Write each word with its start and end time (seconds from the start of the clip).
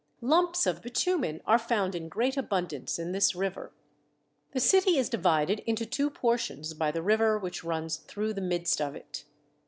Lumps 0.21 0.65
of 0.65 0.81
bitumen 0.81 1.43
are 1.45 1.59
found 1.59 1.93
in 1.93 2.09
great 2.09 2.35
abundance 2.35 2.97
in 2.97 3.11
this 3.11 3.35
river. 3.35 3.71
The 4.51 4.59
city 4.59 4.97
is 4.97 5.09
divided 5.11 5.59
into 5.67 5.85
two 5.85 6.09
portions 6.09 6.73
by 6.73 6.89
the 6.89 7.03
river 7.03 7.37
which 7.37 7.63
runs 7.63 7.97
through 7.97 8.33
the 8.33 8.41
midst 8.41 8.81
of 8.81 8.95
it. 8.95 9.25